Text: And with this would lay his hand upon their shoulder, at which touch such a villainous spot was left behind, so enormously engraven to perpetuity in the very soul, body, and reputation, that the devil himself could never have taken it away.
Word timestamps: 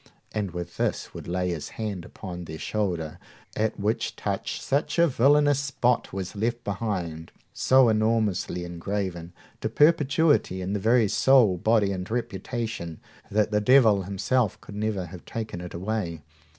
And 0.31 0.49
with 0.49 0.77
this 0.77 1.13
would 1.13 1.27
lay 1.27 1.49
his 1.49 1.69
hand 1.77 2.05
upon 2.05 2.45
their 2.45 2.57
shoulder, 2.57 3.19
at 3.55 3.79
which 3.79 4.15
touch 4.15 4.59
such 4.59 4.97
a 4.97 5.05
villainous 5.05 5.59
spot 5.59 6.11
was 6.11 6.35
left 6.35 6.63
behind, 6.63 7.31
so 7.53 7.87
enormously 7.87 8.63
engraven 8.65 9.31
to 9.59 9.69
perpetuity 9.69 10.59
in 10.59 10.73
the 10.73 10.79
very 10.79 11.07
soul, 11.07 11.55
body, 11.55 11.91
and 11.91 12.09
reputation, 12.09 12.99
that 13.29 13.51
the 13.51 13.61
devil 13.61 14.01
himself 14.01 14.59
could 14.59 14.73
never 14.75 15.05
have 15.05 15.23
taken 15.23 15.61
it 15.61 15.75
away. 15.75 16.23